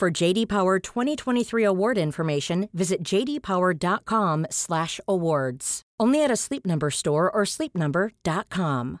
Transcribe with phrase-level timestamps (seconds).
[0.00, 5.82] For JD Power 2023 award information, visit jdpower.com/awards.
[6.00, 9.00] Only at a Sleep Number store or sleepnumber.com.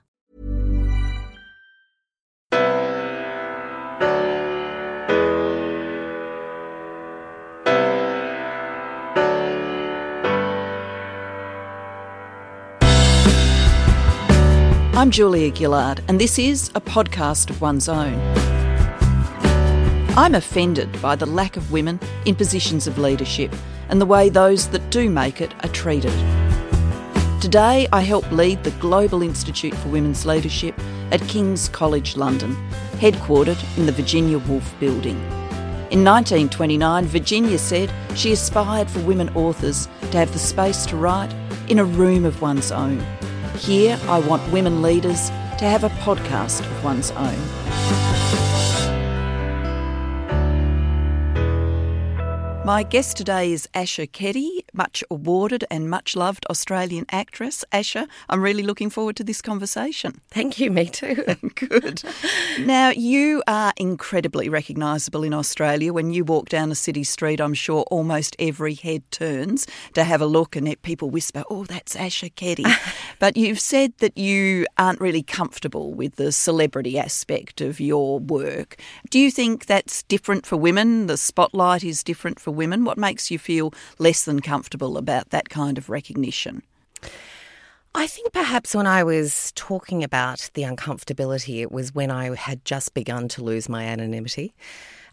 [14.92, 18.49] I'm Julia Gillard, and this is a podcast of one's own.
[20.16, 23.54] I'm offended by the lack of women in positions of leadership
[23.88, 26.12] and the way those that do make it are treated.
[27.40, 30.78] Today, I help lead the Global Institute for Women's Leadership
[31.12, 32.56] at King's College London,
[32.98, 35.16] headquartered in the Virginia Woolf Building.
[35.90, 41.32] In 1929, Virginia said she aspired for women authors to have the space to write
[41.68, 43.00] in a room of one's own.
[43.56, 47.59] Here, I want women leaders to have a podcast of one's own.
[52.70, 57.64] My guest today is Asher Keddie, much awarded and much loved Australian actress.
[57.72, 60.20] Asher, I'm really looking forward to this conversation.
[60.30, 61.16] Thank you, me too.
[61.56, 62.04] Good.
[62.60, 65.92] Now, you are incredibly recognisable in Australia.
[65.92, 70.20] When you walk down a city street, I'm sure almost every head turns to have
[70.20, 72.72] a look and people whisper, oh, that's Asher Keddie.
[73.18, 78.80] but you've said that you aren't really comfortable with the celebrity aspect of your work.
[79.10, 81.08] Do you think that's different for women?
[81.08, 82.59] The spotlight is different for women?
[82.68, 86.62] What makes you feel less than comfortable about that kind of recognition?
[87.94, 92.64] I think perhaps when I was talking about the uncomfortability, it was when I had
[92.64, 94.54] just begun to lose my anonymity.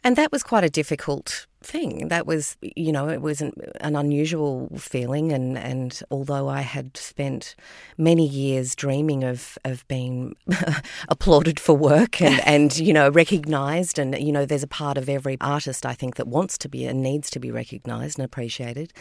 [0.07, 2.07] And that was quite a difficult thing.
[2.07, 3.51] That was, you know, it was an,
[3.81, 5.33] an, unusual feeling.
[5.33, 7.57] And, and although I had spent
[7.97, 10.37] many years dreaming of, of being
[11.09, 15.09] applauded for work and, and, you know, recognised, and, you know, there's a part of
[15.09, 18.93] every artist, I think, that wants to be and needs to be recognised and appreciated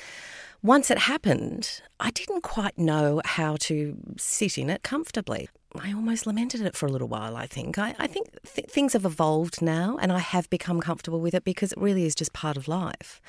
[0.63, 5.49] once it happened, I didn't quite know how to sit in it comfortably.
[5.79, 7.79] I almost lamented it for a little while, I think.
[7.79, 11.45] I, I think th- things have evolved now and I have become comfortable with it
[11.45, 13.21] because it really is just part of life.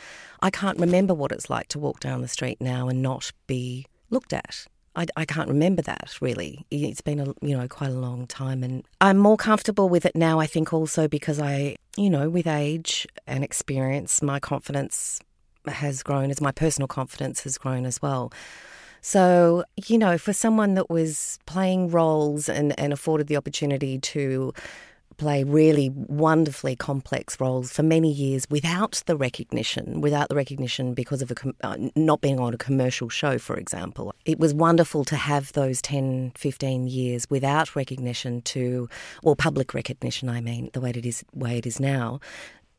[0.41, 3.85] I can't remember what it's like to walk down the street now and not be
[4.09, 4.65] looked at.
[4.95, 6.65] I, I can't remember that really.
[6.71, 10.15] It's been a you know quite a long time, and I'm more comfortable with it
[10.15, 10.39] now.
[10.39, 15.19] I think also because I you know with age and experience, my confidence
[15.67, 18.31] has grown as my personal confidence has grown as well.
[19.01, 24.53] So, you know, for someone that was playing roles and, and afforded the opportunity to
[25.17, 31.21] play really wonderfully complex roles for many years without the recognition, without the recognition because
[31.21, 34.13] of a, uh, not being on a commercial show, for example.
[34.25, 38.87] It was wonderful to have those 10, 15 years without recognition to,
[39.23, 42.19] well, public recognition, I mean, the way it is, way it is now,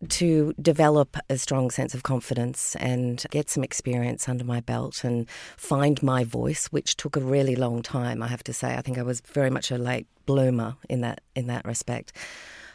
[0.09, 5.29] to develop a strong sense of confidence and get some experience under my belt and
[5.57, 8.77] find my voice, which took a really long time, I have to say.
[8.77, 12.13] I think I was very much a late bloomer in that in that respect.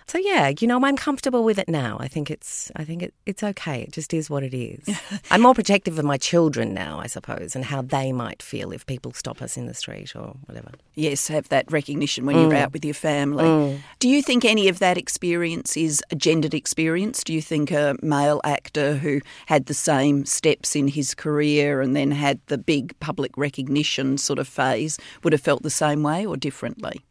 [0.07, 1.97] So yeah, you know, I'm comfortable with it now.
[1.99, 3.81] I think it's I think it, it's okay.
[3.81, 4.83] It just is what it is.
[5.31, 8.85] I'm more protective of my children now, I suppose, and how they might feel if
[8.85, 10.71] people stop us in the street or whatever.
[10.95, 12.43] Yes, have that recognition when mm.
[12.43, 13.43] you're out with your family.
[13.43, 13.79] Mm.
[13.99, 17.23] Do you think any of that experience is a gendered experience?
[17.23, 21.95] Do you think a male actor who had the same steps in his career and
[21.95, 26.25] then had the big public recognition sort of phase would have felt the same way
[26.25, 27.01] or differently?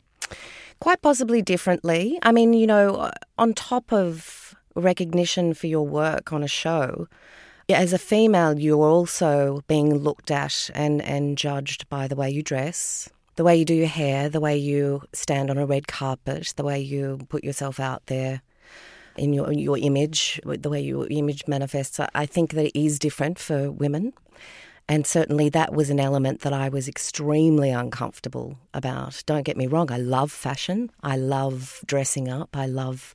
[0.82, 2.18] Quite possibly differently.
[2.24, 7.06] I mean, you know, on top of recognition for your work on a show,
[7.68, 12.42] as a female, you're also being looked at and, and judged by the way you
[12.42, 16.52] dress, the way you do your hair, the way you stand on a red carpet,
[16.56, 18.42] the way you put yourself out there
[19.16, 22.00] in your your image, the way your image manifests.
[22.12, 24.14] I think that it is different for women.
[24.88, 29.22] And certainly that was an element that I was extremely uncomfortable about.
[29.26, 30.90] Don't get me wrong, I love fashion.
[31.02, 32.50] I love dressing up.
[32.54, 33.14] I love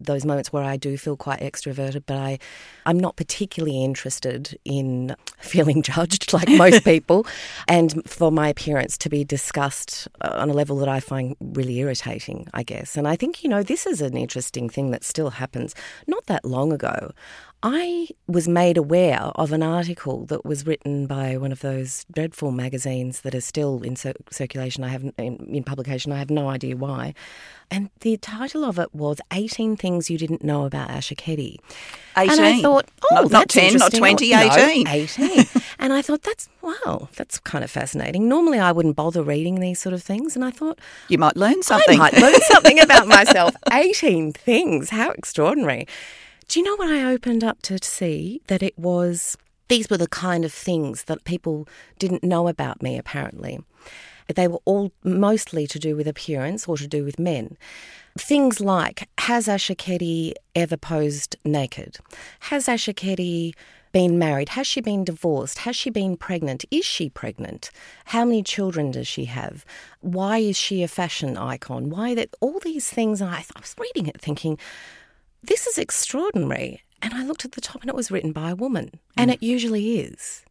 [0.00, 2.38] those moments where I do feel quite extroverted, but I,
[2.86, 7.26] I'm not particularly interested in feeling judged like most people,
[7.66, 11.78] and for my appearance to be discussed uh, on a level that I find really
[11.78, 12.96] irritating, I guess.
[12.96, 15.74] And I think, you know, this is an interesting thing that still happens.
[16.06, 17.12] Not that long ago,
[17.60, 22.52] I was made aware of an article that was written by one of those dreadful
[22.52, 24.84] magazines that are still in cir- circulation.
[24.84, 25.12] I have in,
[25.52, 26.12] in publication.
[26.12, 27.14] I have no idea why.
[27.68, 31.58] And the title of it was 18 Things You Didn't Know About Asher Keddie.
[32.16, 32.30] 18.
[32.30, 33.98] And I thought, oh, not, that's not 10, not interesting.
[33.98, 34.88] 20, No, 18.
[34.88, 35.44] 18.
[35.80, 38.28] and I thought, that's, wow, that's kind of fascinating.
[38.28, 40.36] Normally I wouldn't bother reading these sort of things.
[40.36, 40.78] And I thought,
[41.08, 41.98] You might learn something.
[41.98, 43.56] I might learn something about myself.
[43.72, 44.90] 18 things.
[44.90, 45.88] How extraordinary.
[46.48, 49.36] Do you know when I opened up to see that it was,
[49.68, 51.68] these were the kind of things that people
[51.98, 53.60] didn't know about me, apparently.
[54.34, 57.58] They were all mostly to do with appearance or to do with men.
[58.18, 61.98] Things like Has Asher Keddie ever posed naked?
[62.40, 63.54] Has Asher Keddie
[63.92, 64.50] been married?
[64.50, 65.58] Has she been divorced?
[65.58, 66.64] Has she been pregnant?
[66.70, 67.70] Is she pregnant?
[68.06, 69.66] How many children does she have?
[70.00, 71.90] Why is she a fashion icon?
[71.90, 72.34] Why that?
[72.40, 73.20] All these things.
[73.20, 74.58] I, I was reading it thinking,
[75.48, 76.82] this is extraordinary.
[77.00, 78.90] And I looked at the top and it was written by a woman.
[78.92, 78.98] Mm.
[79.16, 80.44] And it usually is.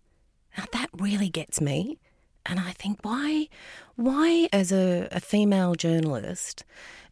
[0.57, 1.99] Now that really gets me.
[2.45, 3.49] And I think, why,
[3.95, 6.63] why as a, a female journalist,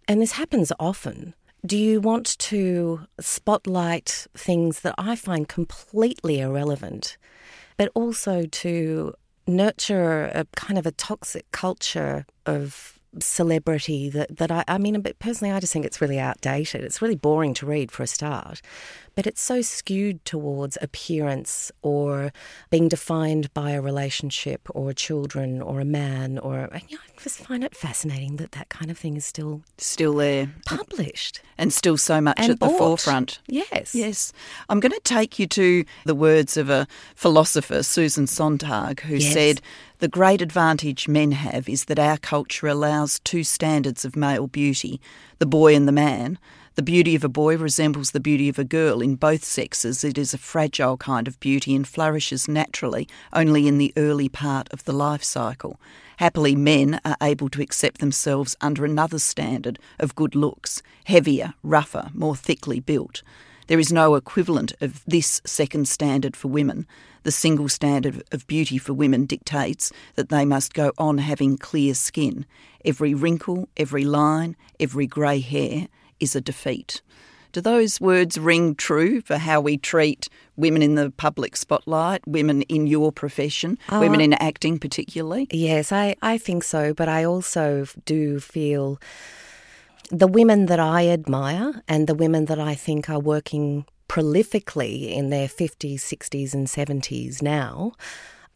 [0.08, 1.34] and this happens often,
[1.66, 7.18] do you want to spotlight things that I find completely irrelevant,
[7.76, 9.14] but also to
[9.48, 15.20] nurture a kind of a toxic culture of celebrity that, that I, I mean, but
[15.20, 16.84] personally, I just think it's really outdated.
[16.84, 18.62] It's really boring to read for a start,
[19.16, 22.32] but it's so skewed towards appearance or
[22.70, 27.40] being defined by a relationship or children or a man or, you know, I just
[27.40, 30.50] find it fascinating that that kind of thing is still Still there.
[30.66, 31.42] published.
[31.58, 33.40] And still so much at the forefront.
[33.48, 33.96] Yes.
[33.96, 34.34] Yes.
[34.68, 36.86] I'm going to take you to the words of a
[37.16, 39.34] philosopher, Susan Sontag, who Yes.
[39.34, 39.62] said,
[40.00, 45.00] The great advantage men have is that our culture allows two standards of male beauty
[45.40, 46.38] the boy and the man.
[46.76, 49.00] The beauty of a boy resembles the beauty of a girl.
[49.02, 53.78] In both sexes, it is a fragile kind of beauty and flourishes naturally only in
[53.78, 55.80] the early part of the life cycle.
[56.18, 62.10] Happily, men are able to accept themselves under another standard of good looks, heavier, rougher,
[62.14, 63.24] more thickly built.
[63.68, 66.88] There is no equivalent of this second standard for women.
[67.24, 71.94] The single standard of beauty for women dictates that they must go on having clear
[71.94, 72.46] skin.
[72.84, 75.88] Every wrinkle, every line, every grey hair
[76.20, 77.02] is a defeat.
[77.52, 80.28] Do those words ring true for how we treat
[80.58, 85.48] women in the public spotlight, women in your profession, uh, women in acting particularly?
[85.52, 89.00] Yes, I, I think so, but I also do feel
[90.12, 95.30] the women that I admire and the women that I think are working prolifically in
[95.30, 97.94] their 50s, 60s, and 70s now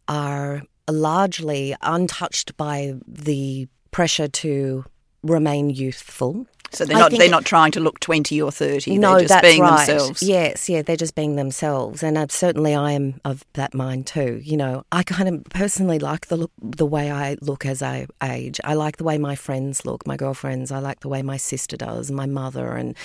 [0.08, 4.86] are largely untouched by the pressure to
[5.24, 6.48] remain youthful.
[6.72, 8.98] So they're I not they're not trying to look twenty or thirty.
[8.98, 9.88] no, they're just that's being right.
[9.88, 10.24] themselves.
[10.24, 14.42] Yes, yeah, they're just being themselves, and uh, certainly I am of that mind too.
[14.44, 18.08] You know, I kind of personally like the look, the way I look as I
[18.24, 18.60] age.
[18.64, 20.72] I like the way my friends look, my girlfriends.
[20.72, 22.96] I like the way my sister does, my mother, and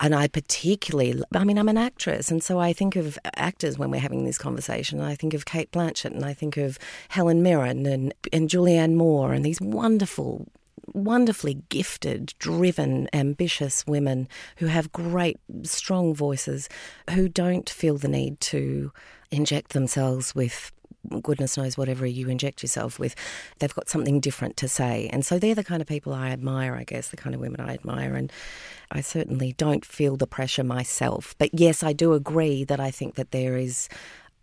[0.00, 1.22] and I particularly.
[1.34, 4.38] I mean, I'm an actress, and so I think of actors when we're having this
[4.38, 5.00] conversation.
[5.00, 6.78] I think of Cate Blanchett, and I think of
[7.08, 10.48] Helen Mirren and and Julianne Moore, and these wonderful
[10.92, 16.68] wonderfully gifted, driven, ambitious women who have great, strong voices,
[17.10, 18.92] who don't feel the need to
[19.30, 20.72] inject themselves with
[21.22, 23.14] goodness knows whatever you inject yourself with.
[23.58, 25.08] They've got something different to say.
[25.12, 27.60] And so they're the kind of people I admire, I guess, the kind of women
[27.60, 28.14] I admire.
[28.14, 28.32] And
[28.90, 31.34] I certainly don't feel the pressure myself.
[31.38, 33.88] But yes, I do agree that I think that there is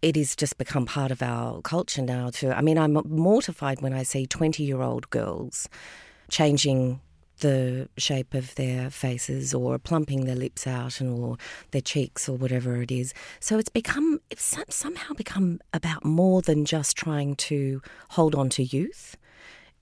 [0.02, 3.94] it has just become part of our culture now to I mean I'm mortified when
[3.94, 5.70] I see 20 year old girls
[6.34, 7.00] changing
[7.40, 11.38] the shape of their faces or plumping their lips out and or
[11.72, 13.14] their cheeks or whatever it is.
[13.40, 18.64] So it's become it's somehow become about more than just trying to hold on to
[18.64, 19.16] youth.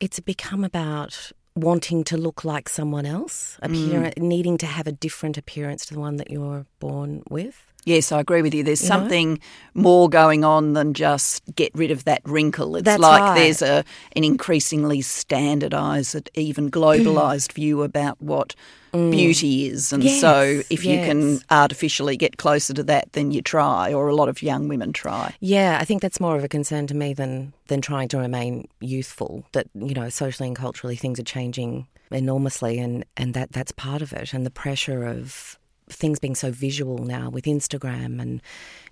[0.02, 3.68] It's become about wanting to look like someone else, mm.
[3.68, 7.71] appear, needing to have a different appearance to the one that you're born with.
[7.86, 8.64] Yes, I agree with you.
[8.64, 8.96] There's You know?
[8.96, 9.40] something
[9.74, 12.76] more going on than just get rid of that wrinkle.
[12.76, 13.36] It's That's like right.
[13.36, 13.84] there's a
[14.16, 18.56] an increasingly standardised, even globalised view about what
[18.92, 20.56] beauty is, and so Mm.
[20.58, 24.28] Yes, if you can artificially get closer to that, then you try, or a lot
[24.28, 25.34] of young women try.
[25.40, 28.68] Yeah, I think that's more of a concern to me than than trying to remain
[28.82, 29.46] youthful.
[29.54, 34.02] That you know, socially and culturally, things are changing enormously, and and that that's part
[34.02, 34.34] of it.
[34.34, 35.58] And the pressure of
[35.94, 38.42] things being so visual now with Instagram and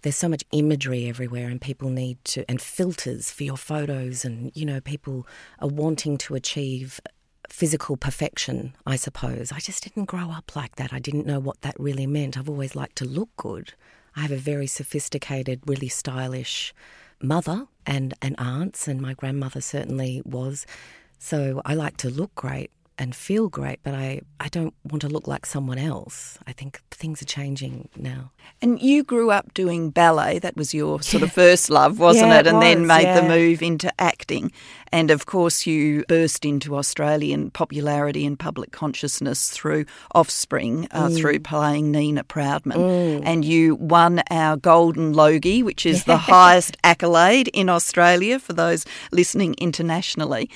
[0.01, 4.51] there's so much imagery everywhere and people need to and filters for your photos and
[4.55, 5.25] you know people
[5.59, 6.99] are wanting to achieve
[7.49, 9.51] physical perfection, I suppose.
[9.51, 10.93] I just didn't grow up like that.
[10.93, 12.37] I didn't know what that really meant.
[12.37, 13.73] I've always liked to look good.
[14.15, 16.73] I have a very sophisticated, really stylish
[17.21, 20.65] mother and, and aunts, and my grandmother certainly was.
[21.17, 25.07] So I like to look great and feel great, but I, I don't want to
[25.07, 26.37] look like someone else.
[26.45, 28.31] I think things are changing now.
[28.61, 30.39] And you grew up doing ballet.
[30.39, 32.47] That was your sort of first love, wasn't yeah, it?
[32.47, 33.21] And was, then made yeah.
[33.21, 34.51] the move into acting.
[34.91, 41.17] And of course, you burst into Australian popularity and public consciousness through Offspring, uh, mm.
[41.17, 42.75] through playing Nina Proudman.
[42.75, 43.21] Mm.
[43.23, 48.85] And you won our Golden Logie, which is the highest accolade in Australia for those
[49.13, 50.49] listening internationally.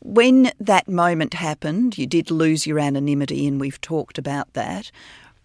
[0.00, 4.90] When that moment happened, you did lose your anonymity, and we've talked about that.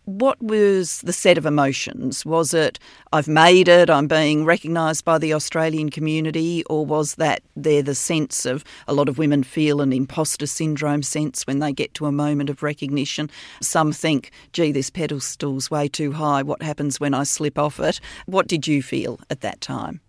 [0.05, 2.25] What was the set of emotions?
[2.25, 2.77] Was it,
[3.13, 7.95] I've made it, I'm being recognised by the Australian community, or was that there the
[7.95, 12.05] sense of a lot of women feel an imposter syndrome sense when they get to
[12.05, 13.29] a moment of recognition?
[13.61, 18.01] Some think, gee, this pedestal's way too high, what happens when I slip off it?
[18.25, 20.01] What did you feel at that time?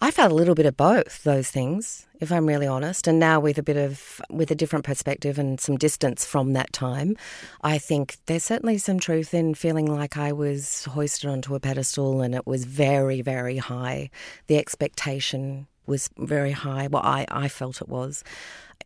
[0.00, 3.06] I felt a little bit of both those things, if I'm really honest.
[3.06, 6.72] And now with a bit of with a different perspective and some distance from that
[6.72, 7.16] time,
[7.62, 12.20] I think there's certainly some truth in feeling like I was hoisted onto a pedestal
[12.20, 14.10] and it was very, very high.
[14.46, 16.86] The expectation was very high.
[16.86, 18.22] Well, I, I felt it was.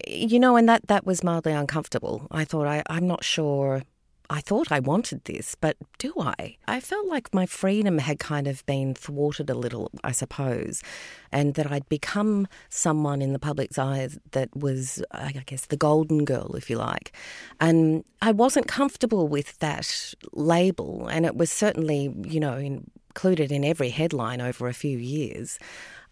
[0.06, 2.26] You know, and that, that was mildly uncomfortable.
[2.30, 3.82] I thought I, I'm not sure
[4.30, 6.56] I thought I wanted this, but do I?
[6.66, 10.82] I felt like my freedom had kind of been thwarted a little, I suppose,
[11.30, 16.24] and that I'd become someone in the public's eyes that was, I guess, the golden
[16.24, 17.12] girl, if you like.
[17.60, 23.64] And I wasn't comfortable with that label, and it was certainly, you know, included in
[23.64, 25.58] every headline over a few years.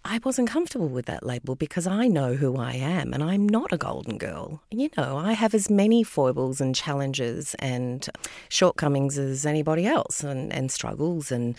[0.04, 3.72] I wasn't comfortable with that label because I know who I am and I'm not
[3.72, 4.60] a golden girl.
[4.70, 8.08] You know, I have as many foibles and challenges and
[8.48, 11.30] shortcomings as anybody else and, and struggles.
[11.30, 11.56] And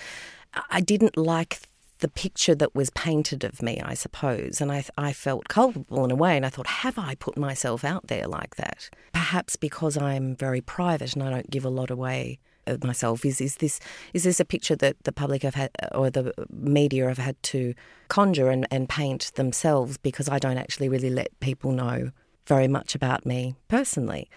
[0.69, 1.61] I didn't like
[1.99, 4.59] the picture that was painted of me, I suppose.
[4.59, 6.35] And I, I felt culpable in a way.
[6.35, 8.89] And I thought, have I put myself out there like that?
[9.13, 12.39] Perhaps because I'm very private and I don't give a lot away
[12.83, 13.79] myself is is this
[14.13, 17.73] is this a picture that the public have had or the media have had to
[18.07, 22.11] conjure and, and paint themselves because I don't actually really let people know
[22.47, 24.29] very much about me personally.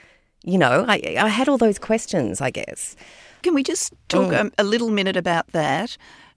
[0.44, 2.96] You know, I I had all those questions, I guess.
[3.42, 4.52] Can we just talk mm.
[4.58, 5.96] a, a little minute about that?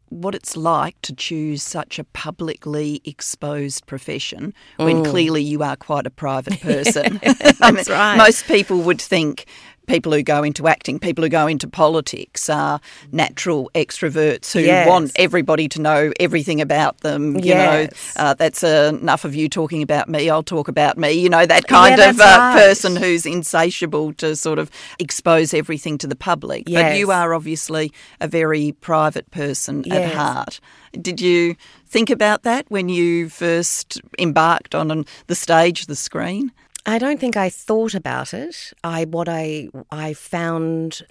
[0.10, 5.10] what it's like to choose such a publicly exposed profession when Mm.
[5.10, 7.19] clearly you are quite a private person.
[7.60, 8.17] That's right.
[8.17, 9.46] Most people would think
[9.89, 12.79] people who go into acting, people who go into politics are
[13.12, 14.88] natural extroverts who Yes.
[14.88, 17.36] want everybody to know everything about them.
[17.39, 18.15] You Yes.
[18.15, 21.12] know, uh, that's uh, enough of you talking about me, I'll talk about me.
[21.12, 22.53] You know, that kind Yeah, of uh, right.
[22.53, 24.69] person who's insatiable to sort of
[25.00, 26.65] expose everything to the public.
[26.72, 27.91] But you are obviously
[28.22, 30.60] a very private person at heart.
[31.01, 31.55] Did you
[31.88, 36.51] think about that when you first embarked on an, the stage, the screen?
[36.86, 38.74] I don't think I thought about it.
[38.83, 41.01] I what I I found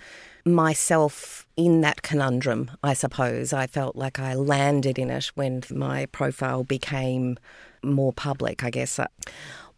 [0.44, 3.52] myself in that conundrum, I suppose.
[3.52, 7.38] I felt like I landed in it when my profile became
[7.82, 8.98] more public, I guess.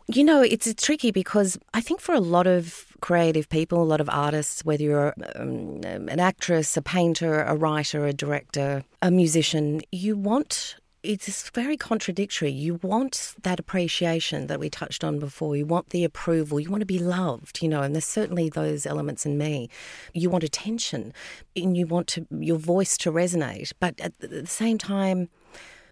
[0.06, 4.00] You know, it's tricky because I think for a lot of creative people, a lot
[4.00, 9.82] of artists, whether you're um, an actress, a painter, a writer, a director, a musician,
[9.92, 12.50] you want it's very contradictory.
[12.50, 15.56] You want that appreciation that we touched on before.
[15.56, 16.60] You want the approval.
[16.60, 19.70] You want to be loved, you know, and there's certainly those elements in me.
[20.12, 21.12] You want attention
[21.56, 23.72] and you want to your voice to resonate.
[23.80, 25.28] But at the same time,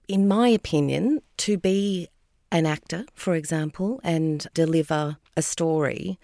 [0.08, 2.08] in my opinion, to be
[2.52, 6.18] an actor, for example, and deliver a story,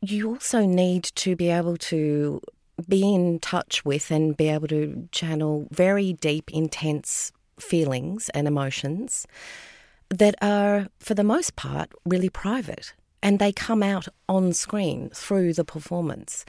[0.00, 2.40] you also need to be able to
[2.88, 9.26] be in touch with and be able to channel very deep, intense feelings and emotions
[10.10, 12.92] that are, for the most part, really private.
[13.22, 16.44] And they come out on screen through the performance.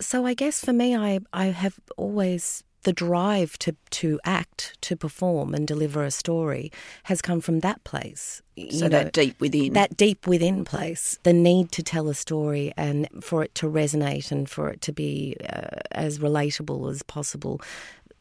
[0.00, 4.96] So I guess for me, I, I have always the drive to, to act, to
[4.96, 6.72] perform and deliver a story
[7.04, 8.42] has come from that place.
[8.56, 9.74] You So that deep within.
[9.74, 14.30] that deep within place, the need to tell a story and for it to resonate
[14.32, 17.60] and for it to be uh, as relatable as possible.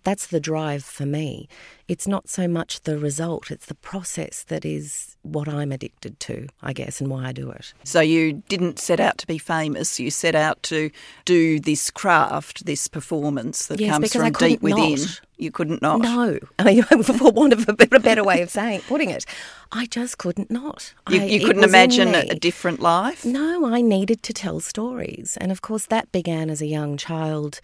[0.10, 1.48] That's the drive for me.
[1.88, 6.48] It's not so much the result, it's the process that is what I'm addicted to,
[6.64, 7.74] I guess, and why I do it.
[7.84, 10.90] So you didn't set out to be famous, you set out to
[11.26, 14.96] do this craft, this performance that yes, comes from deep within.
[14.96, 15.22] Not.
[15.38, 16.02] You couldn't not.
[16.02, 19.26] No, I mean, for want of a better way of saying putting it,
[19.72, 20.94] I just couldn't not.
[21.08, 23.24] You, I, couldn't imagine a different life.
[23.24, 27.62] No, I needed to tell stories, and of course that began as a young child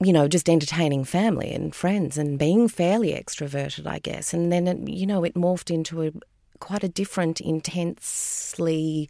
[0.00, 4.32] you know, just entertaining family and friends and being fairly extroverted, I guess.
[4.32, 6.12] And then, it, you know, it morphed into a
[6.60, 9.08] quite a different, intensely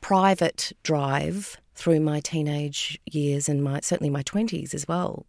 [0.00, 5.26] private drive through my teenage years and my certainly my 20s as well.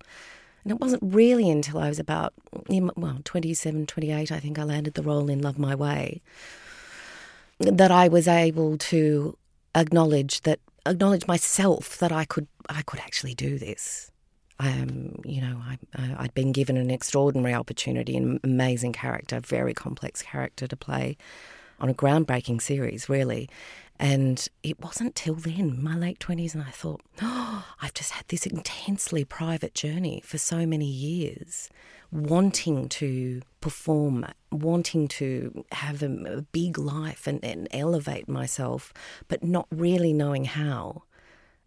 [0.63, 2.34] And it wasn't really until I was about,
[2.70, 6.22] well, 27, 28, I think I landed the role in Love My Way,
[7.60, 9.38] that I was able to
[9.74, 14.12] acknowledge that, acknowledge myself that I could, I could actually do this.
[14.60, 15.78] Um, you know, I,
[16.18, 21.18] I'd been given an extraordinary opportunity, an amazing character, very complex character to play
[21.80, 23.50] on a groundbreaking series, really.
[24.00, 28.28] And it wasn't till then, my late 20s, and I thought, oh, I've just had
[28.30, 31.70] this intensely private journey for so many years,
[32.12, 38.94] wanting to perform, wanting to have a, a big life and, and elevate myself,
[39.28, 41.04] but not really knowing how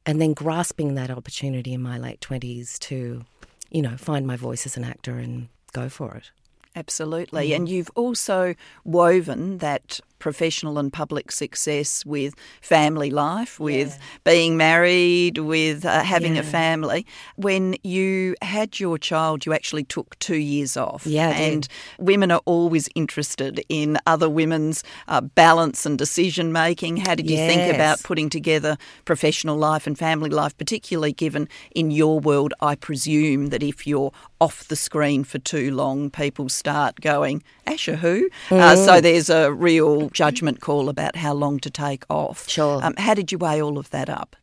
[0.07, 3.25] and then grasping that opportunity in my late 20s to,
[3.71, 6.31] you know, find my voice as an actor and go for it.
[6.75, 7.51] Absolutely.
[7.51, 7.57] Mm.
[7.57, 8.55] And you've also
[8.85, 14.05] woven that professional and public success with family life, with yeah.
[14.25, 16.43] being married, with uh, having yeah.
[16.43, 17.05] a family.
[17.35, 21.05] When you had your child, you actually took two years off.
[21.05, 21.67] Yeah, and
[21.99, 26.99] women are always interested in other women's uh, balance and decision making.
[26.99, 27.53] How did you yes.
[27.53, 32.77] think about putting together professional life and family life, particularly given in your world, I
[32.77, 38.29] presume that if you're off the screen for too long, people start going, Asher, who?
[38.49, 38.61] Mm.
[38.61, 39.03] Uh, so mm.
[39.03, 42.49] there's a real judgment call about how long to take off.
[42.49, 42.85] Sure.
[42.85, 44.37] Um, how did you weigh all of that up?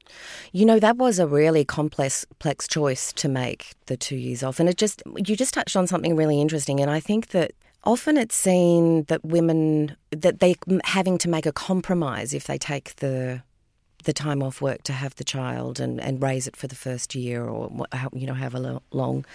[0.51, 4.59] You know, that was a really complex, complex choice to make the two years off.
[4.59, 6.79] And it just, you just touched on something really interesting.
[6.79, 7.51] And I think that
[7.83, 12.95] often it's seen that women, that they're having to make a compromise if they take
[12.97, 13.43] the
[14.05, 17.15] the time off work to have the child and, and raise it for the first
[17.15, 17.69] year or
[18.13, 19.25] you know however long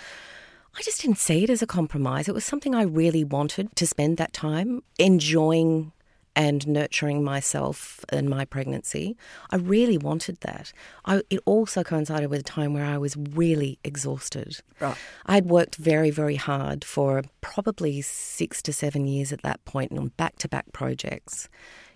[0.76, 2.28] I just didn't see it as a compromise.
[2.28, 5.92] It was something I really wanted to spend that time enjoying
[6.36, 9.16] and nurturing myself and my pregnancy.
[9.50, 10.72] I really wanted that.
[11.04, 14.60] I, it also coincided with a time where I was really exhausted.
[14.80, 14.96] Right.
[15.26, 20.08] I'd worked very, very hard for probably six to seven years at that point on
[20.08, 21.48] back to back projects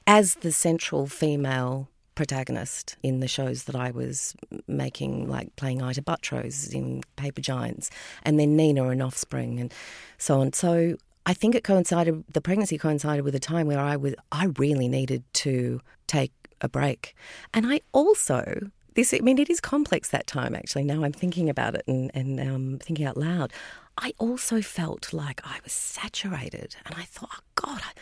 [0.07, 4.35] as the central female protagonist in the shows that I was
[4.67, 7.91] making, like playing Ita Buttrose in Paper Giants,
[8.25, 9.73] and then Nina and Offspring, and
[10.17, 10.53] so on.
[10.53, 10.97] So
[11.29, 12.25] I think it coincided.
[12.33, 16.69] The pregnancy coincided with a time where I was I really needed to take a
[16.69, 17.15] break,
[17.53, 18.71] and I also.
[18.95, 20.83] This, I mean, it is complex that time, actually.
[20.83, 23.53] Now I'm thinking about it and, and um, thinking out loud.
[23.97, 26.75] I also felt like I was saturated.
[26.85, 27.93] And I thought, oh, God, I,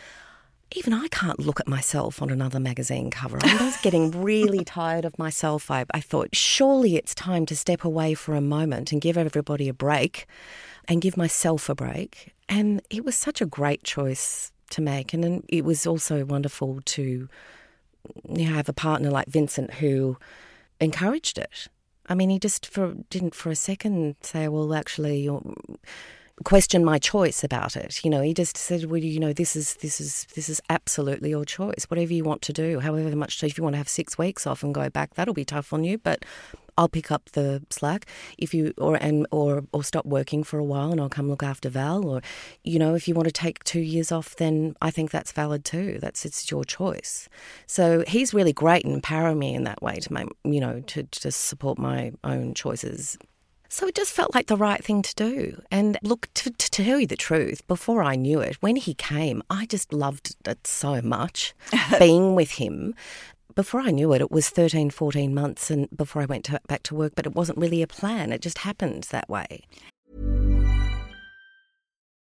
[0.71, 3.39] even I can't look at myself on another magazine cover.
[3.41, 5.71] I was getting really tired of myself.
[5.71, 9.69] I, I thought, surely it's time to step away for a moment and give everybody
[9.69, 10.27] a break
[10.87, 12.33] and give myself a break.
[12.49, 15.13] And it was such a great choice to make.
[15.13, 17.29] And it was also wonderful to you
[18.45, 20.17] know, have a partner like Vincent who
[20.79, 21.67] encouraged it.
[22.09, 25.29] I mean, he just for, didn't for a second say, well, actually,
[26.43, 28.03] question my choice about it.
[28.03, 31.29] You know, he just said, "Well, you know, this is this is this is absolutely
[31.29, 31.85] your choice.
[31.89, 33.43] Whatever you want to do, however much.
[33.43, 35.83] If you want to have six weeks off and go back, that'll be tough on
[35.83, 36.25] you, but."
[36.79, 38.05] I'll pick up the slack
[38.37, 41.41] if you or and or or stop working for a while and I'll come look
[41.41, 42.21] after Val or
[42.63, 45.65] you know if you want to take 2 years off then I think that's valid
[45.65, 47.29] too that's it's your choice
[47.65, 51.01] so he's really great in empowering me in that way to make you know to
[51.03, 53.17] to support my own choices
[53.69, 55.61] so it just felt like the right thing to do.
[55.71, 59.41] And look, to, to, tell you the truth, before I knew it, when he came,
[59.49, 61.53] I just loved it so much
[61.99, 62.95] being with him.
[63.55, 66.83] Before I knew it, it was 13, 14 months and before I went to, back
[66.83, 68.31] to work, but it wasn't really a plan.
[68.31, 69.63] It just happened that way.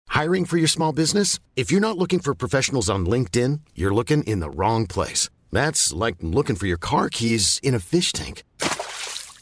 [0.09, 1.39] Hiring for your small business?
[1.57, 5.29] If you're not looking for professionals on LinkedIn, you're looking in the wrong place.
[5.53, 8.43] That's like looking for your car keys in a fish tank.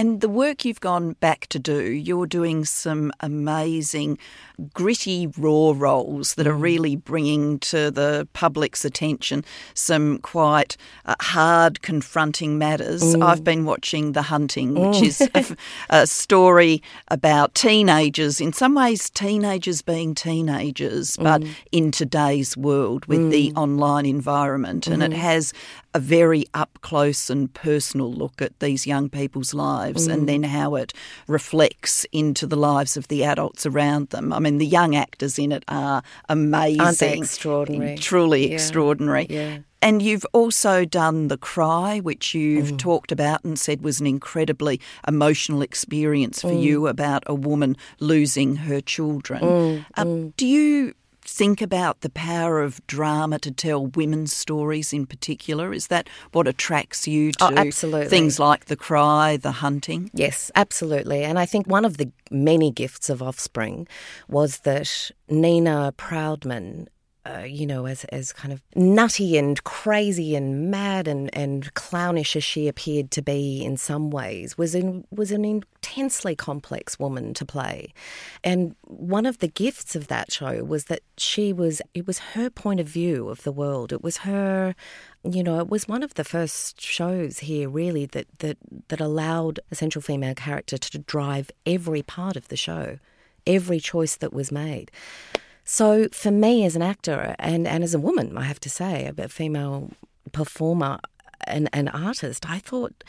[0.00, 4.16] And the work you've gone back to do, you're doing some amazing,
[4.72, 6.62] gritty, raw roles that are Mm.
[6.62, 13.02] really bringing to the public's attention some quite uh, hard, confronting matters.
[13.02, 13.22] Mm.
[13.22, 15.28] I've been watching The Hunting, which is
[15.90, 21.48] a story about teenagers, in some ways, teenagers being teenagers, but Mm.
[21.72, 24.86] in today's world with the online environment.
[24.86, 25.12] And Mm-hmm.
[25.12, 25.52] it has
[25.92, 30.12] a very up close and personal look at these young people's lives Mm.
[30.12, 30.92] and then how it
[31.26, 34.32] reflects into the lives of the adults around them.
[34.32, 36.80] I mean, the young actors in it are amazing.
[36.80, 37.96] Aren't they extraordinary?
[37.96, 38.54] Truly Yeah.
[38.54, 39.26] extraordinary.
[39.30, 39.58] Yeah.
[39.82, 42.78] And you've also done The Cry, which you've Mm.
[42.78, 46.62] talked about and said was an incredibly emotional experience for Mm.
[46.62, 49.40] you about a woman losing her children.
[49.42, 50.92] Mm, Uh, Do you
[51.30, 55.72] think about the power of drama to tell women's stories in particular?
[55.72, 58.08] Is that what attracts you oh, to Oh, absolutely.
[58.08, 60.10] things like The Cry, The Hunting?
[60.12, 61.22] Yes, absolutely.
[61.22, 63.86] And I think one of the many gifts of Offspring
[64.28, 66.88] was that Nina Proudman.
[67.30, 72.34] Uh, you know, as as kind of nutty and crazy and mad and, and clownish
[72.34, 77.32] as she appeared to be in some ways, was in, was an intensely complex woman
[77.34, 77.92] to play,
[78.42, 82.50] and one of the gifts of that show was that she was it was her
[82.50, 83.92] point of view of the world.
[83.92, 84.74] It was her
[85.22, 88.56] you know, it was one of the first shows here really that, that,
[88.88, 92.98] that allowed a central female character to drive every part of the show,
[93.46, 94.90] every choice that was made.
[95.70, 99.08] So for me as an actor and, and as a woman, I have to say,
[99.16, 99.92] a female
[100.32, 100.98] performer
[101.46, 103.04] and, and artist, I thought,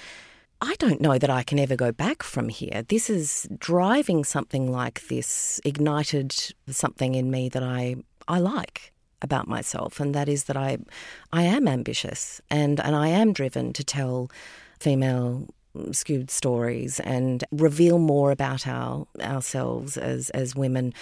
[0.62, 2.84] I don't know that I can ever go back from here.
[2.88, 6.36] This is driving something like this, ignited
[6.69, 7.95] something in me that I,
[8.28, 8.93] I like
[9.24, 10.78] about myself, and that is that I,
[11.34, 14.30] I am ambitious and, and I am driven to tell
[14.80, 15.47] female
[15.93, 20.93] skewed stories and reveal more about our ourselves as as women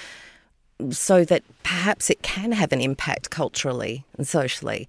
[0.91, 4.87] so that perhaps it can have an impact culturally and socially.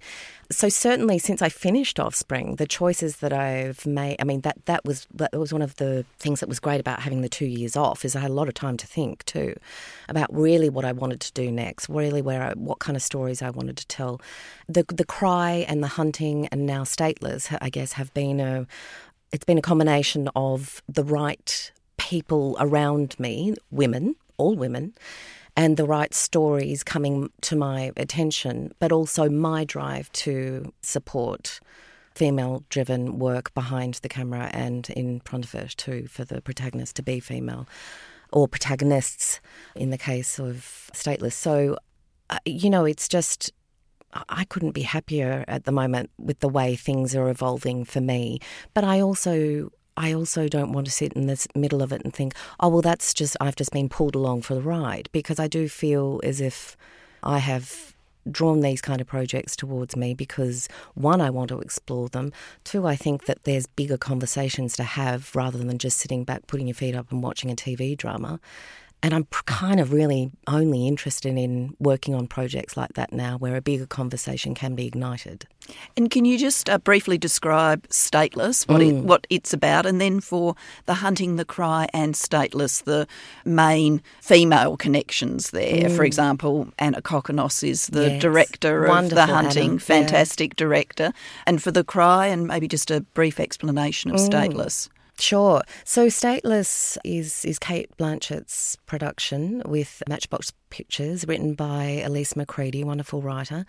[0.49, 4.83] So certainly since I finished Offspring, the choices that I've made, I mean that that
[4.83, 7.75] was that was one of the things that was great about having the 2 years
[7.77, 9.55] off is I had a lot of time to think too
[10.09, 13.41] about really what I wanted to do next, really where I, what kind of stories
[13.41, 14.19] I wanted to tell.
[14.67, 18.67] The the cry and the hunting and now stateless I guess have been a
[19.31, 24.93] it's been a combination of the right people around me, women, all women,
[25.55, 31.59] and the right stories coming to my attention, but also my drive to support
[32.15, 36.95] female driven work behind the camera and in front of it too, for the protagonist
[36.95, 37.67] to be female
[38.31, 39.39] or protagonists
[39.75, 41.33] in the case of Stateless.
[41.33, 41.77] So,
[42.29, 43.51] uh, you know, it's just.
[44.27, 48.39] I couldn't be happier at the moment with the way things are evolving for me.
[48.73, 52.13] But I also I also don't want to sit in the middle of it and
[52.13, 55.47] think, oh, well, that's just, I've just been pulled along for the ride because I
[55.47, 56.77] do feel as if
[57.23, 57.93] I have
[58.29, 62.31] drawn these kind of projects towards me because one, I want to explore them.
[62.63, 66.67] Two, I think that there's bigger conversations to have rather than just sitting back, putting
[66.67, 68.39] your feet up and watching a TV drama.
[69.03, 73.55] And I'm kind of really only interested in working on projects like that now where
[73.55, 75.47] a bigger conversation can be ignited.
[75.97, 79.03] And can you just uh, briefly describe Stateless, what, it, mm.
[79.03, 83.07] what it's about, and then for the Hunting the Cry and Stateless, the
[83.43, 85.89] main female connections there?
[85.89, 85.95] Mm.
[85.95, 88.21] For example, Ana Kokkinos is the Yes.
[88.21, 89.73] director of The Wonderful, Hunting, Anna.
[89.73, 89.79] Yeah.
[89.79, 91.11] fantastic director.
[91.47, 94.29] And for The Cry, and maybe just a brief explanation of mm.
[94.29, 94.89] Stateless.
[95.21, 95.61] Sure.
[95.85, 103.21] So Stateless is is Cate Blanchett's production with Matchbox Pictures, written by Elise McCredie, wonderful
[103.21, 103.67] writer,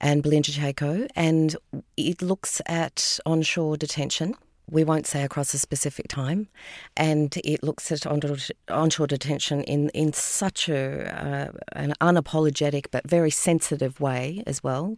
[0.00, 1.54] and Belinda Chayko, and
[1.98, 4.36] it looks at onshore detention.
[4.70, 6.48] We won't say across a specific time,
[6.96, 13.06] and it looks at onshore onshore detention in in such a uh, an unapologetic but
[13.06, 14.96] very sensitive way as well.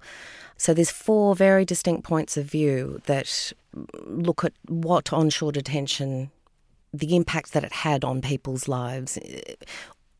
[0.56, 3.52] So there's four very distinct points of view that
[4.04, 6.30] look at what onshore detention,
[6.92, 9.18] the impact that it had on people's lives,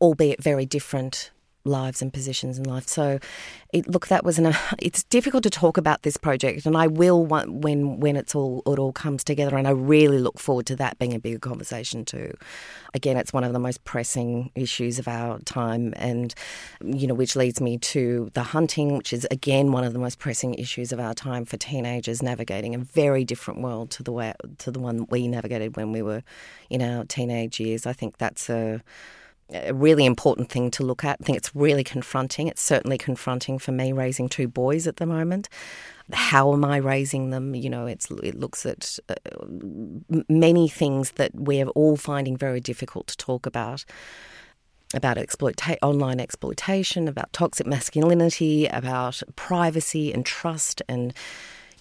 [0.01, 1.31] albeit very different
[1.69, 2.87] lives and positions in life.
[2.87, 3.19] So,
[3.71, 4.53] it, look, that was an.
[4.79, 8.79] It's difficult to talk about this project, and I will when when it's all it
[8.79, 12.35] all comes together, and I really look forward to that being a bigger conversation too.
[12.93, 16.33] Again, it's one of the most pressing issues of our time, and
[16.83, 20.17] you know, which leads me to the hunting, which is again one of the most
[20.17, 24.33] pressing issues of our time for teenagers navigating a very different world to the way
[24.57, 26.23] to the one we navigated when we were
[26.69, 27.85] in our teenage years.
[27.85, 28.81] I think that's a
[29.51, 31.17] a really important thing to look at.
[31.21, 32.47] I think it's really confronting.
[32.47, 35.49] It's certainly confronting for me raising two boys at the moment.
[36.11, 37.55] How am I raising them?
[37.55, 39.15] You know, it's it looks at uh,
[40.27, 43.85] many things that we're all finding very difficult to talk about
[44.95, 51.13] about exploita- online exploitation, about toxic masculinity, about privacy and trust, and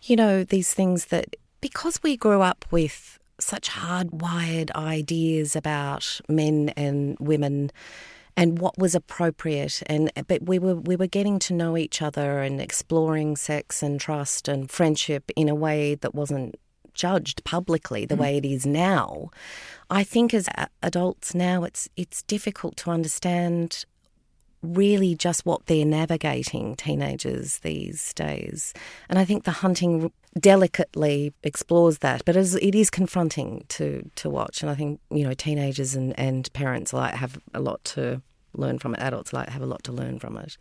[0.02, 6.70] you know these things that because we grew up with such hardwired ideas about men
[6.70, 7.70] and women
[8.36, 12.40] and what was appropriate and but we were we were getting to know each other
[12.40, 16.54] and exploring sex and trust and friendship in a way that wasn't
[16.94, 18.20] judged publicly the mm.
[18.20, 19.28] way it is now
[19.90, 20.48] i think as
[20.82, 23.84] adults now it's it's difficult to understand
[24.62, 28.74] really just what they're navigating teenagers these days
[29.08, 34.62] and i think the hunting delicately explores that, but it is confronting to to watch.
[34.62, 38.22] And I think you know teenagers and, and parents like have a lot to
[38.58, 39.00] learn from it.
[39.00, 40.56] Adults like have a lot to learn from it.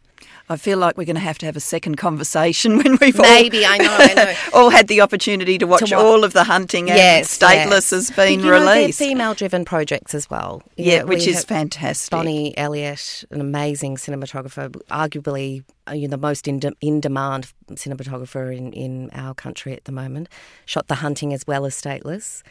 [0.49, 3.65] I feel like we're going to have to have a second conversation when we've maybe
[3.65, 4.33] all, I know, I know.
[4.53, 6.03] all had the opportunity to watch, to watch.
[6.03, 7.89] all of the hunting and yes, Stateless yes.
[7.91, 8.99] has been you released.
[8.99, 10.63] Female-driven projects as well.
[10.75, 12.11] yeah, which is fantastic.
[12.11, 17.51] Bonnie Elliott, an amazing cinematographer, arguably uh, you know, the most in, de- in demand
[17.71, 20.29] cinematographer in, in our country at the moment,
[20.65, 22.43] shot The Hunting as well as Stateless.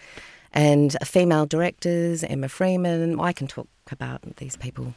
[0.52, 3.20] And female directors, Emma Freeman.
[3.20, 4.94] I can talk about these people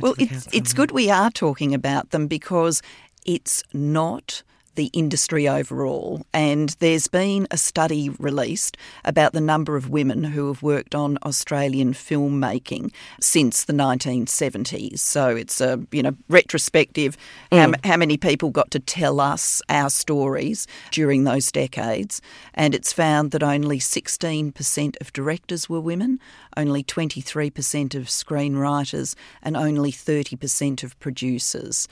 [0.00, 2.82] well, it's, it's good we are talking about them because
[3.24, 4.42] it's not
[4.74, 6.24] the industry overall.
[6.32, 11.18] And there's been a study released about the number of women who have worked on
[11.24, 14.98] Australian filmmaking since the 1970s.
[15.00, 17.16] So it's a you know retrospective
[17.50, 17.58] mm.
[17.58, 22.22] how, how many people got to tell us our stories during those decades.
[22.54, 26.20] And it's found that only 16% of directors were women,
[26.56, 31.88] only 23% of screenwriters, and only 30% of producers.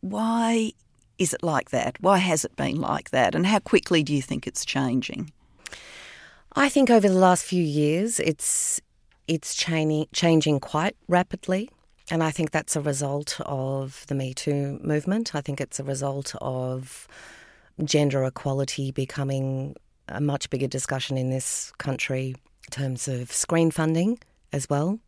[0.00, 0.72] Why
[1.20, 2.00] is it like that?
[2.00, 3.34] Why has it been like that?
[3.34, 5.30] And how quickly do you think it's changing?
[6.54, 8.80] I think over the last few years, it's
[9.28, 11.70] it's changing changing quite rapidly.
[12.10, 15.34] And I think that's a result of the Me Too movement.
[15.34, 17.06] I think it's a result of
[17.84, 19.76] gender equality becoming
[20.08, 22.34] a much bigger discussion in this country
[22.66, 24.18] in terms of screen funding
[24.52, 24.98] as well.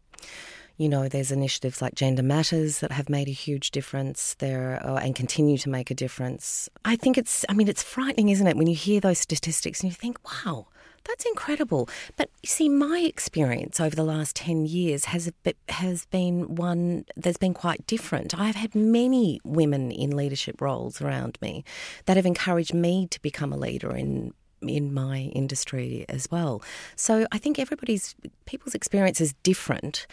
[0.76, 4.96] You know, there's initiatives like Gender Matters that have made a huge difference there uh,
[4.96, 6.68] and continue to make a difference.
[6.84, 9.90] I think it's, I mean, it's frightening, isn't it, when you hear those statistics and
[9.90, 10.66] you think, wow,
[11.04, 11.88] that's incredible.
[12.16, 15.30] But you see, my experience over the last 10 years has,
[15.68, 18.38] has been one that's been quite different.
[18.38, 21.64] I've had many women in leadership roles around me
[22.06, 24.32] that have encouraged me to become a leader in
[24.68, 26.62] in my industry as well.
[26.94, 28.14] So I think everybody's
[28.46, 30.06] people's experience is different.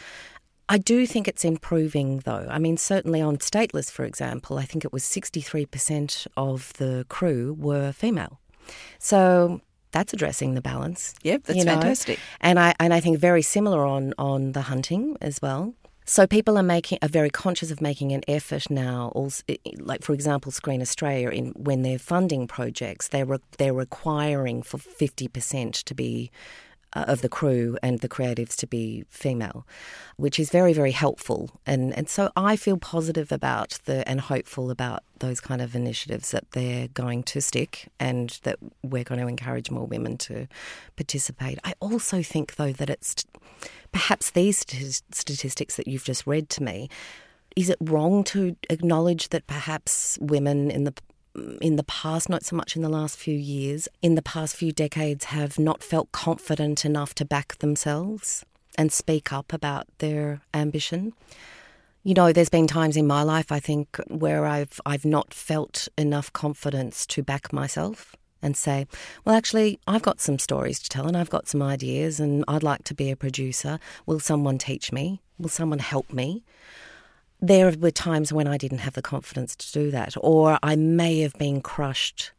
[0.72, 2.46] I do think it's improving, though.
[2.48, 7.56] I mean, certainly on Stateless, for example, I think it was 63% of the crew
[7.60, 8.40] were female.
[9.00, 11.16] So that's addressing the balance.
[11.24, 11.74] Yep, that's you know?
[11.74, 12.20] fantastic.
[12.40, 15.74] And I and I think very similar on on the hunting as well.
[16.06, 19.12] So people are making are very conscious of making an effort now.
[19.16, 19.44] Also,
[19.78, 24.78] like for example, Screen Australia, in when they're funding projects, they're re, they're requiring for
[24.78, 26.32] fifty percent to be
[26.94, 29.66] uh, of the crew and the creatives to be female,
[30.18, 31.50] which is very, very helpful.
[31.66, 36.32] And, and so I feel positive about the and hopeful about those kind of initiatives
[36.32, 40.48] that they're going to stick and that we're going to encourage more women to
[40.96, 41.60] participate.
[41.64, 43.26] I also think, though, that it's
[43.92, 46.90] perhaps these statistics that you've just read to me.
[47.56, 50.94] Is it wrong to acknowledge that perhaps women in the
[51.62, 54.72] in the past, not so much in the last few years, in the past few
[54.72, 58.46] decades have not felt confident enough to back themselves
[58.78, 61.14] and speak up about their ambition.
[62.04, 65.88] You know, there's been times in my life I think where I've I've not felt
[65.98, 68.88] enough confidence to back myself and say,
[69.26, 72.64] well, actually, I've got some stories to tell and I've got some ideas and I'd
[72.64, 73.80] like to be a producer.
[74.06, 75.22] Will someone teach me?
[75.38, 76.44] Will someone help me?
[77.42, 81.20] There were times when I didn't have the confidence to do that, or I may
[81.20, 82.32] have been crushed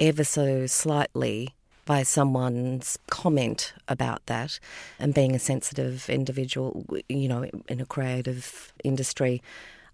[0.00, 4.58] ever so slightly by someone's comment about that.
[4.98, 9.42] And being a sensitive individual, you know, in a creative industry,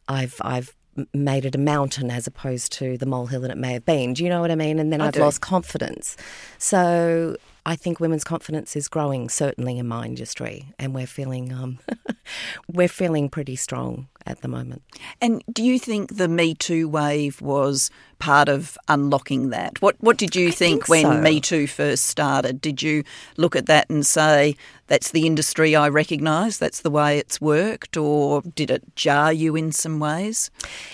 [0.09, 0.75] I've I've
[1.14, 4.12] made it a mountain as opposed to the molehill that it may have been.
[4.12, 4.79] Do you know what I mean?
[4.79, 6.16] And then I have lost confidence.
[6.59, 11.79] So I think women's confidence is growing, certainly in my industry, and we're feeling um,
[12.73, 14.83] we're feeling pretty strong at the moment.
[15.20, 19.81] And do you think the Me Too wave was part of unlocking that?
[19.83, 21.20] What What did you I think, think when so.
[21.20, 22.61] Me Too first started?
[22.61, 23.05] Did you
[23.37, 27.96] look at that and say that's the industry I recognise, that's the way it's worked,
[27.96, 30.51] or did it jar you in some ways?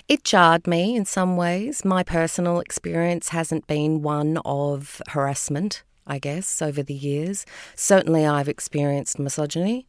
[0.09, 1.85] It jarred me in some ways.
[1.85, 7.45] My personal experience hasn't been one of harassment, I guess, over the years.
[7.75, 9.87] Certainly, I've experienced misogyny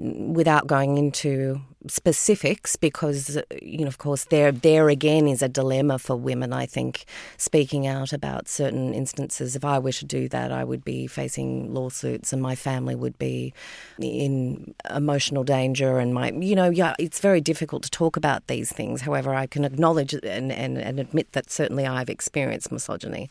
[0.00, 5.98] without going into specifics because you know of course there there again is a dilemma
[5.98, 7.04] for women I think
[7.38, 9.56] speaking out about certain instances.
[9.56, 13.18] If I were to do that I would be facing lawsuits and my family would
[13.18, 13.54] be
[13.98, 18.70] in emotional danger and my you know yeah it's very difficult to talk about these
[18.70, 19.02] things.
[19.02, 23.30] However I can acknowledge and, and, and admit that certainly I've experienced misogyny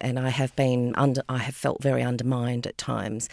[0.00, 3.28] and I have been under I have felt very undermined at times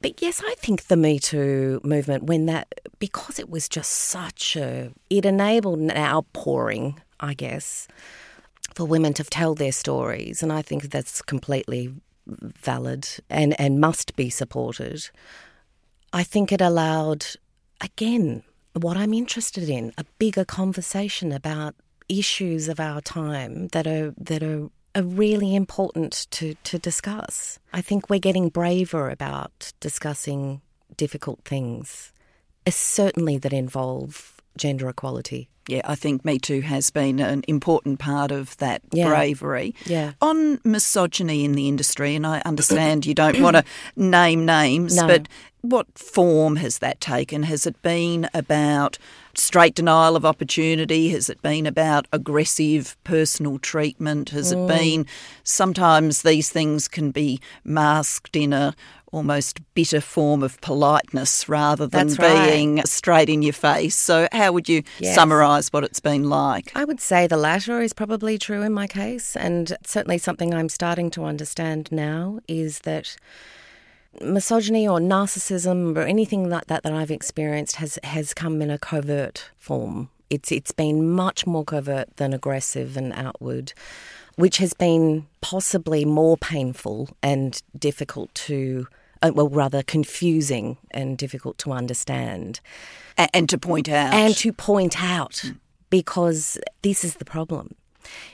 [0.00, 4.56] but yes, I think the Me Too movement, when that, because it was just such
[4.56, 7.88] a, it enabled an outpouring, I guess,
[8.74, 10.42] for women to tell their stories.
[10.42, 11.92] And I think that's completely
[12.26, 15.10] valid and, and must be supported.
[16.12, 17.26] I think it allowed,
[17.80, 18.42] again,
[18.74, 21.74] what I'm interested in, a bigger conversation about
[22.08, 27.58] issues of our time that are that are are really important to, to discuss.
[27.72, 30.60] I think we're getting braver about discussing
[30.96, 32.12] difficult things,
[32.66, 35.48] uh, certainly that involve gender equality.
[35.68, 39.06] Yeah, I think Me Too has been an important part of that Yeah.
[39.08, 39.74] bravery.
[39.86, 40.12] Yeah.
[40.20, 43.64] On misogyny in the industry, and I understand you don't want to
[43.96, 45.06] name names, No.
[45.06, 45.28] but
[45.62, 47.42] what form has that taken?
[47.44, 48.98] Has it been about
[49.34, 51.10] straight denial of opportunity?
[51.10, 54.30] Has it been about aggressive personal treatment?
[54.30, 54.64] Has Mm.
[54.64, 55.06] it been
[55.44, 58.74] sometimes these things can be masked in a
[59.12, 62.46] almost bitter form of politeness rather than right.
[62.48, 63.96] being straight in your face.
[63.96, 65.16] So how would you Yes.
[65.16, 66.70] summarise what it's been like?
[66.76, 70.68] I would say the latter is probably true in my case, and certainly something I'm
[70.68, 73.16] starting to understand now is that
[74.20, 78.78] misogyny or narcissism or anything like that that I've experienced has has come in a
[78.78, 80.10] covert form.
[80.28, 83.72] It's it's been much more covert than aggressive and outward,
[84.36, 88.86] which has been possibly more painful and difficult to
[89.22, 92.60] uh, well rather confusing and difficult to understand
[93.18, 94.14] A- and to point out.
[94.14, 95.52] and to point out
[95.90, 97.74] because this is the problem.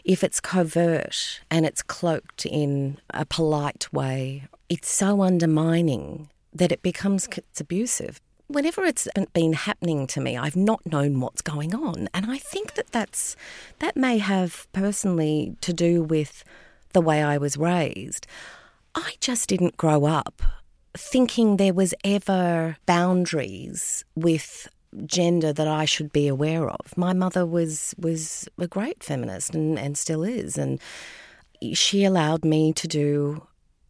[0.05, 6.83] If it's covert and it's cloaked in a polite way, it's so undermining that it
[6.83, 8.21] becomes it's abusive.
[8.49, 12.75] Whenever it's been happening to me, I've not known what's going on, and I think
[12.75, 13.37] that that's
[13.81, 16.45] that may have personally to do with
[16.93, 18.27] the way I was raised.
[18.95, 20.43] I just didn't grow up
[20.97, 24.69] thinking there was ever boundaries with
[25.05, 26.97] gender that I should be aware of.
[26.97, 30.81] My mother was was a great feminist and, and still is and
[31.73, 33.47] she allowed me to do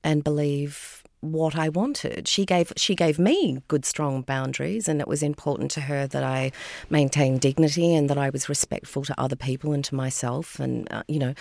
[0.06, 2.28] and believe what I wanted.
[2.28, 6.22] She gave she gave me good strong boundaries and it was important to her that
[6.22, 6.52] I
[6.88, 11.02] maintain dignity and that I was respectful to other people and to myself and uh,
[11.08, 11.34] you know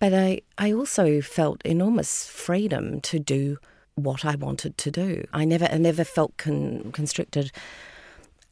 [0.00, 3.58] but I I also felt enormous freedom to do
[3.94, 5.24] what I wanted to do.
[5.32, 7.52] I never I never felt con- constricted.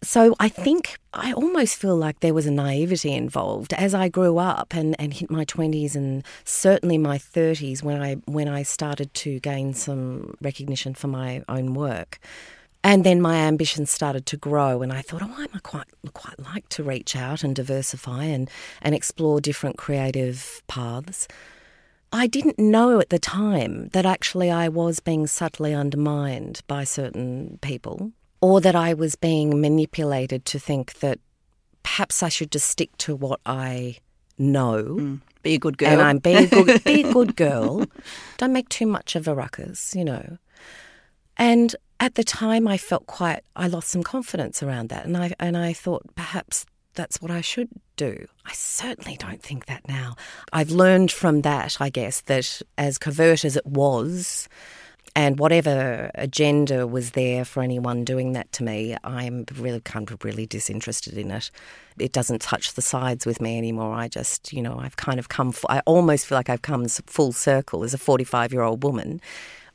[0.00, 4.38] So I think I almost feel like there was a naivety involved as I grew
[4.38, 9.12] up and, and hit my twenties and certainly my thirties when I when I started
[9.14, 12.20] to gain some recognition for my own work.
[12.84, 16.38] And then my ambitions started to grow, and I thought, oh, I might quite quite
[16.38, 18.48] like to reach out and diversify and,
[18.80, 21.26] and explore different creative paths.
[22.12, 27.58] I didn't know at the time that actually I was being subtly undermined by certain
[27.60, 31.18] people, or that I was being manipulated to think that
[31.82, 33.96] perhaps I should just stick to what I
[34.38, 34.84] know.
[34.84, 35.20] Mm.
[35.42, 35.88] Be a good girl.
[35.88, 37.86] And I'm be a good, be a good girl.
[38.36, 40.38] Don't make too much of a ruckus, you know.
[41.36, 43.40] And at the time, I felt quite.
[43.56, 47.40] I lost some confidence around that, and I and I thought perhaps that's what I
[47.40, 48.26] should do.
[48.44, 50.16] I certainly don't think that now.
[50.52, 54.48] I've learned from that, I guess, that as covert as it was,
[55.14, 60.24] and whatever agenda was there for anyone doing that to me, I'm really kind of
[60.24, 61.50] really disinterested in it.
[61.98, 63.94] It doesn't touch the sides with me anymore.
[63.94, 65.52] I just, you know, I've kind of come.
[65.68, 69.20] I almost feel like I've come full circle as a 45 year old woman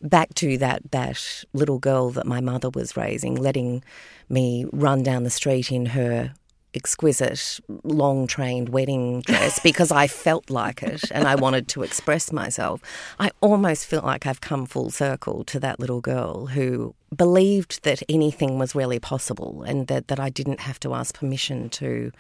[0.02, 3.84] back to that that little girl that my mother was raising, letting
[4.30, 6.34] me run down the street in her
[6.74, 12.32] exquisite, long trained wedding dress because I felt like it and I wanted to express
[12.32, 12.82] myself.
[13.20, 18.02] I almost feel like I've come full circle to that little girl who believed that
[18.10, 22.12] anything was really possible and that, that I didn't have to ask permission to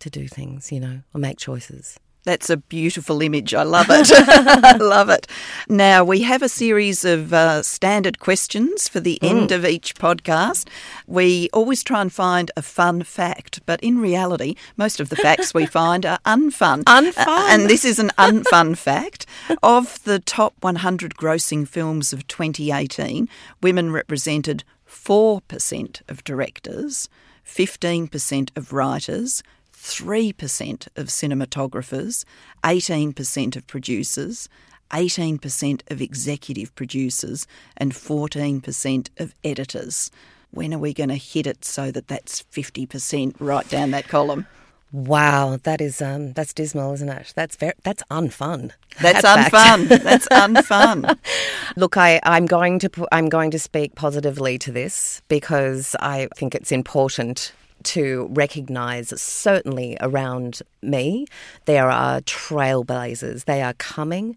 [0.00, 1.98] to do things, you know, or make choices.
[2.24, 3.52] That's a beautiful image.
[3.52, 4.10] I love it.
[4.12, 5.26] I love it.
[5.68, 9.28] Now, we have a series of uh, standard questions for the mm.
[9.28, 10.68] end of each podcast.
[11.06, 15.52] We always try and find a fun fact, but in reality, most of the facts
[15.52, 16.84] we find are unfun.
[16.84, 17.26] Unfun.
[17.26, 19.26] Uh, and this is an unfun fact.
[19.62, 23.28] Of the top 100 grossing films of 2018,
[23.62, 27.10] women represented 4% of directors,
[27.46, 29.42] 15% of writers,
[29.84, 32.24] 3% of cinematographers,
[32.64, 34.48] 18% of producers,
[34.90, 40.10] 18% of executive producers, and 14% of editors.
[40.50, 44.46] When are we going to hit it so that that's 50% right down that column?
[44.90, 47.32] Wow, that is um, that's dismal, isn't it?
[47.34, 48.70] That's very that's unfun.
[49.02, 50.02] That's that unfun.
[50.04, 51.18] that's unfun.
[51.76, 56.54] Look, I I'm going to I'm going to speak positively to this because I think
[56.54, 57.52] it's important
[57.84, 61.26] to recognise, certainly around me,
[61.64, 63.44] there are trailblazers.
[63.44, 64.36] They are coming.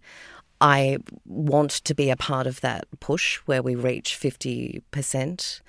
[0.59, 5.61] I want to be a part of that push where we reach 50%.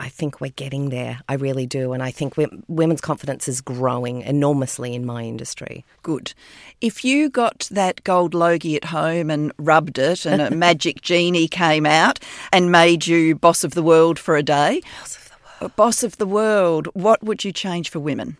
[0.00, 1.20] I think we're getting there.
[1.28, 1.92] I really do.
[1.92, 2.34] And I think
[2.68, 5.84] women's confidence is growing enormously in my industry.
[6.02, 6.32] Good.
[6.80, 11.48] If you got that gold logie at home and rubbed it and a magic genie
[11.48, 12.18] came out
[12.50, 14.80] and made you boss of the world for a day,
[15.68, 18.36] boss of the world, what would you change for women?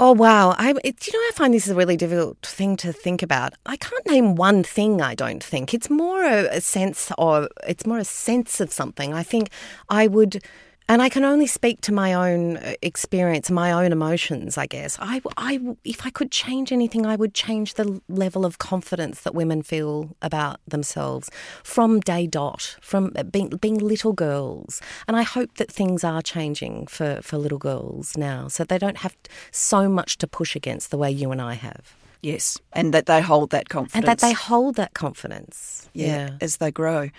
[0.00, 0.54] Oh wow!
[0.58, 3.54] I it, you know I find this is a really difficult thing to think about.
[3.66, 5.00] I can't name one thing.
[5.02, 9.12] I don't think it's more a, a sense or it's more a sense of something.
[9.12, 9.50] I think
[9.88, 10.42] I would
[10.88, 14.96] and I can only speak to my own uh, experience, my own emotions, I guess.
[15.00, 19.34] I, I, if I could change anything, I would change the level of confidence that
[19.34, 21.30] women feel about themselves
[21.62, 24.80] from day dot, from uh, being, being little girls.
[25.06, 28.98] And I hope that things are changing for, for little girls now, so they don't
[28.98, 29.14] have
[29.50, 31.94] so much to push against the way you and I have.
[32.20, 33.94] Yes, and that they hold that confidence.
[33.94, 35.88] And that they hold that confidence.
[35.92, 37.10] Yeah, yeah, as they grow.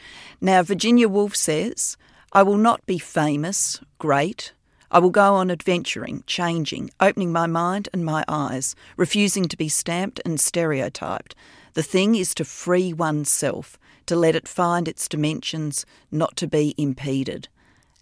[0.42, 1.96] Now, Virginia Woolf says,
[2.32, 4.54] I will not be famous, great.
[4.92, 9.70] I will go on adventuring, changing, opening my mind and my eyes, refusing to be
[9.70, 11.36] stamped and stereotyped.
[11.74, 16.76] The thing is to free oneself, to let it find its dimensions, not to be
[16.78, 17.48] impeded.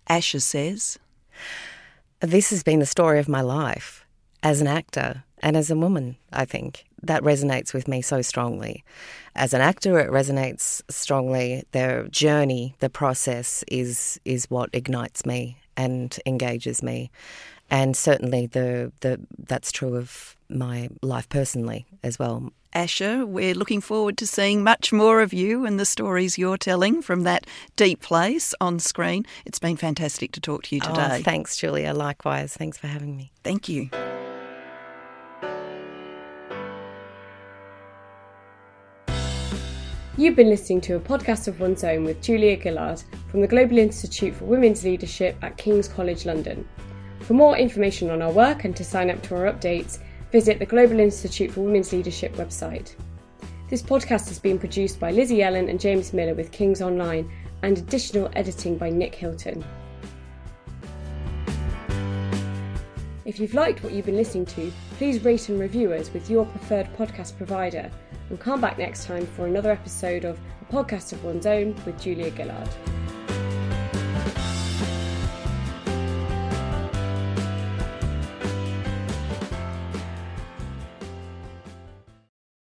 [0.07, 0.97] Asher says,
[2.19, 4.05] This has been the story of my life
[4.43, 8.83] as an actor and as a woman, I think that resonates with me so strongly.
[9.35, 11.63] As an actor, it resonates strongly.
[11.71, 17.11] The journey, the process is is what ignites me and engages me,
[17.69, 22.51] and certainly the the that's true of my life personally as well.
[22.73, 27.01] Asher, we're looking forward to seeing much more of you and the stories you're telling
[27.01, 29.25] from that deep place on screen.
[29.45, 31.17] It's been fantastic to talk to you oh, today.
[31.19, 31.93] Oh, thanks, Julia.
[31.93, 32.53] Likewise.
[32.53, 33.31] Thanks for having me.
[33.43, 33.89] Thank you.
[40.19, 43.77] You've been listening to a podcast of one's own with Julia Gillard from the Global
[43.77, 46.67] Institute for Women's Leadership at King's College London.
[47.19, 49.99] For more information on our work and to sign up to our updates,
[50.31, 52.95] visit the Global Institute for Women's Leadership website.
[53.69, 57.77] This podcast has been produced by Lizzie Ellen and James Miller with King's Online and
[57.77, 59.63] additional editing by Nick Hilton.
[63.23, 66.47] If you've liked what you've been listening to, please rate and review us with your
[66.47, 67.91] preferred podcast provider
[68.29, 71.99] We'll come back next time for another episode of A Podcast of One's Own with
[72.01, 72.69] Julia Gillard.